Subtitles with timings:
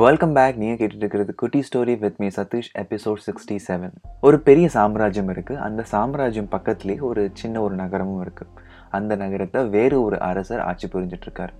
[0.00, 4.66] Welcome back நீங்கள் கேட்டுட்டு இருக்கிறது Kutti story with me Satish episode sixty seven ஒரு பெரிய
[4.68, 8.52] சாம்ராஜ்யம் இருக்குது அந்த சாம்ராஜ்யம் பக்கத்துலேயே ஒரு சின்ன ஒரு நகரமும் இருக்குது
[8.90, 11.54] அந்த நகரத்தை வேறு ஒரு அரசர் ஆட்சி புரிஞ்சிட்ருக்காரு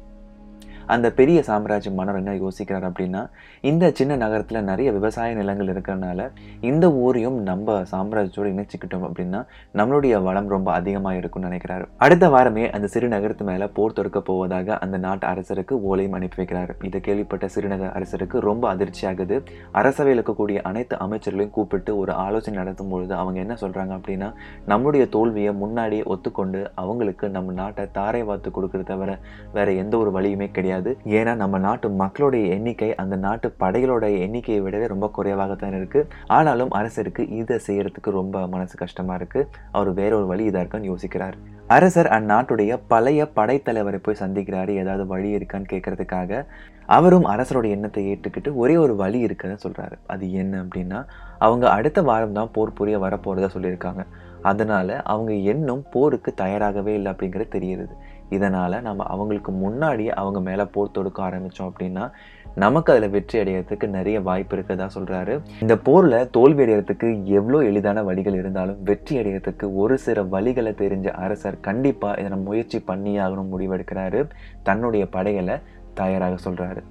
[0.95, 3.23] அந்த பெரிய சாம்ராஜ்ய மன்னர் என்ன யோசிக்கிறார் அப்படின்னா
[3.71, 6.29] இந்த சின்ன நகரத்தில் நிறைய விவசாய நிலங்கள் இருக்கிறனால
[6.71, 9.41] இந்த ஊரையும் நம்ம சாம்ராஜ்யத்தோடு இணைச்சிக்கிட்டோம் அப்படின்னா
[9.81, 11.85] நம்மளுடைய வளம் ரொம்ப அதிகமாக இருக்கும்னு நினைக்கிறாரு.
[12.07, 16.73] அடுத்த வாரமே அந்த சிறு நகரத்து மேலே போர் தொடுக்க போவதாக அந்த நாட்டு அரசருக்கு ஓலையும் அனுப்பி வைக்கிறார்.
[16.89, 19.39] இதை கேள்விப்பட்ட சிறுநகர் அரசருக்கு ரொம்ப அதிர்ச்சியாகுது
[19.83, 24.31] அரசவையில் இருக்கக்கூடிய அனைத்து அமைச்சர்களையும் கூப்பிட்டு ஒரு ஆலோசனை நடத்தும் பொழுது அவங்க என்ன சொல்கிறாங்க அப்படின்னா
[24.73, 29.11] நம்மளுடைய தோல்வியை முன்னாடியே ஒத்துக்கொண்டு அவங்களுக்கு நம்ம நாட்டை தாரை வாத்து கொடுக்கறத தவிர
[29.57, 30.82] வேற எந்த ஒரு வழியுமே கிடையாது.
[30.91, 36.07] ஏன்னா நம்ம நாட்டு மக்களுடைய எண்ணிக்கை அந்த நாட்டு படைகளோட எண்ணிக்கையை விடவே ரொம்ப குறைவாகத்தான் இருக்கு.
[36.27, 39.49] ஆனாலும் அரசருக்கு இதை செய்யறதுக்கு ரொம்ப மனசு கஷ்டமா இருக்கு.
[39.73, 41.33] அவர் வேற ஒரு வழி இதா இருக்கான்னு யோசிக்கிறார்.
[41.67, 44.69] அரசர் அந்நாட்டுடைய பழைய படைத்தலைவரை போய் சந்திக்கிறாரு.
[44.69, 46.47] ஏதாவது வழி இருக்கான்னு கேட்கறதுக்காக.
[46.87, 49.93] அவரும் அரசரோட எண்ணத்தை ஏற்றுக்கிட்டு ஒரே ஒரு வழி இருக்குன்னு சொல்றாரு.
[50.07, 51.05] அது என்ன அப்படின்னா
[51.39, 54.07] அவங்க அடுத்த வாரம் தான் போர் புரிய வரப்போறதா சொல்லியிருக்காங்க.
[54.43, 57.87] அதனால் அவங்க இன்னும் போருக்கு தயாராகவே இல்லை அப்படிங்கிறது தெரியுது
[58.31, 62.11] இதனால் நம்ம அவங்களுக்கு முன்னாடியே அவங்க மேலே போர் தொடுக்க ஆரம்பித்தோம் அப்படின்னா
[62.55, 68.35] நமக்கு அதில் வெற்றி அடையிறதுக்கு நிறைய வாய்ப்பு இருக்கதா சொல்கிறாரு இந்த போரில் தோல்வி அடைகிறதுக்கு எவ்வளோ எளிதான வழிகள்
[68.35, 74.29] இருந்தாலும் வெற்றி அடைகிறதுக்கு ஒரு சில வழிகளை தெரிஞ்ச அரசர் கண்டிப்பாக இதை முயற்சி பண்ணி ஆகணும் முடிவெடுக்கிறாரு.
[74.63, 75.59] தன்னுடைய படைகளை
[75.95, 76.83] தயாராக சொல்கிறாரு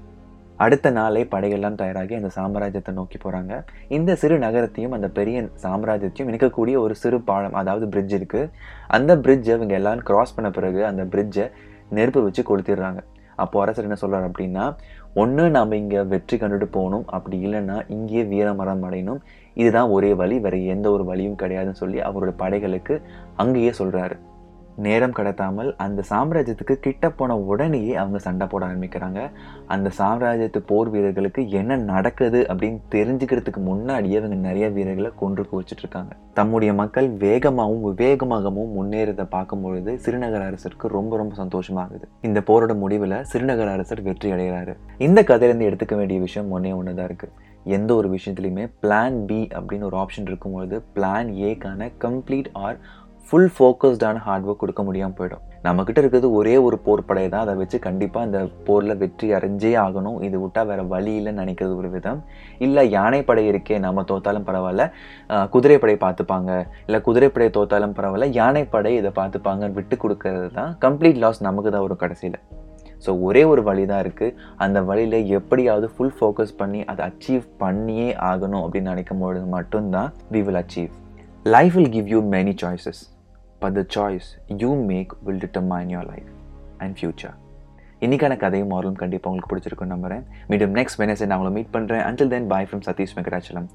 [0.64, 3.54] அடுத்த நாளே படைகள்லாம் தயாராகி அந்த சாம்ராஜ்யத்தை நோக்கி போகிறாங்க
[3.98, 8.52] இந்த சிறு நகரத்தையும் அந்த பெரிய சாம்ராஜ்யத்தையும் இணைக்கக்கூடிய ஒரு சிறு பாலம் அதாவது பிரிட்ஜ் இருக்குது
[8.98, 11.46] அந்த பிரிட்ஜை இவங்க எல்லாரும் கிராஸ் பண்ண பிறகு அந்த பிரிட்ஜை
[11.98, 13.02] நெருப்பு வச்சு கொளுத்திடுறாங்க.
[13.44, 14.66] அப்போ அரசர் என்ன சொல்கிறார் அப்படின்னா
[15.22, 17.06] ஒன்று நாம் இங்கே வெற்றி கண்டுட்டு போகணும்.
[17.16, 19.22] அப்படி இல்லைன்னா இங்கேயே வீரமரம் அடையணும்.
[19.62, 22.96] இதுதான் ஒரே வழி வேறு எந்த ஒரு வழியும் கிடையாதுன்னு சொல்லி அவரோட படைகளுக்கு
[23.44, 24.18] அங்கேயே சொல்கிறாரு
[24.86, 29.20] நேரம் கடத்தாமல் அந்த சாம்ராஜ்யத்துக்கு கிட்ட போன உடனேயே அவங்க சண்டை போட ஆரம்பிக்கிறாங்க.
[29.74, 36.14] அந்த சாம்ராஜ்யத்து போர் வீரர்களுக்கு என்ன நடக்குது அப்படின்னு தெரிஞ்சுக்கிறதுக்கு முன்னாடியே அவங்க நிறைய வீரர்களை கொன்று குவிச்சிட்டு இருக்காங்க.
[36.40, 42.06] தம்முடைய மக்கள் வேகமாகவும் விவேகமாகவும் முன்னேறதை பார்க்கும் பொழுது சிறுநகர அரசருக்கு ரொம்ப ரொம்ப சந்தோஷமாகுது.
[42.30, 44.76] இந்த போரோட முடிவில் சிறுநகர அரசர் வெற்றி அடைகிறாரு.
[45.08, 49.88] இந்த கதையிலேருந்து எடுத்துக்க வேண்டிய விஷயம் ஒன்றே ஒன்று தான் இருக்குது எந்த ஒரு விஷயத்துலையுமே பிளான் பி அப்படின்னு
[49.90, 52.78] ஒரு ஆப்ஷன் இருக்கும்பொழுது பிளான் ஏக்கான கம்ப்ளீட் ஆர்
[53.28, 55.44] ஃபுல் ஃபோக்கஸ்டான ஹார்ட் ஒர்க் கொடுக்க முடியாமல் போயிடும்.
[55.66, 57.44] நம்மக்கிட்ட இருக்கிறது ஒரே ஒரு போர் படை தான்.
[57.46, 60.18] அதை வச்சு கண்டிப்பாக இந்த போரில் வெற்றி அடைஞ்சே ஆகணும்.
[60.28, 62.20] இது விட்டால் வேறு வழி இல்லைன்னு நினைக்கிறது ஒரு விதம்.
[62.68, 64.86] இல்லை யானைப்படை இருக்கே நம்ம தோத்தாலும் பரவாயில்ல.
[65.56, 66.52] குதிரைப்படை பார்த்துப்பாங்க.
[66.88, 68.30] இல்லை குதிரைப்படை தோத்தாலும் பரவாயில்ல.
[68.40, 72.40] யானைப்படை இதை பார்த்துப்பாங்கன்னு விட்டு கொடுக்கறது தான் கம்ப்ளீட் லாஸ் நமக்கு தான் வரும் கடைசியில்.
[73.06, 78.10] ஸோ ஒரே ஒரு வழி தான் இருக்குது அந்த வழியில் எப்படியாவது ஃபுல் ஃபோக்கஸ் பண்ணி அதை அச்சீவ் பண்ணியே
[78.32, 80.92] ஆகணும் அப்படின்னு நினைக்கும் பொழுது மட்டும்தான் we will achieve
[81.46, 82.98] Life will give you many choices,
[83.62, 84.28] but the choice
[84.62, 86.28] you make will determine your life
[86.80, 87.32] and future.
[88.04, 90.22] இன்னைக்கான கதையும் மாரலும் கண்டிப்பாக உங்களுக்கு பிடிச்சிருக்குன்னு நம்புறேன்.
[90.48, 93.68] மீண்டும் நெக்ஸ்ட் வெனஸ்டே நான் உங்களை மீட் பண்ணுறேன் until then bye from Satish Megarachalam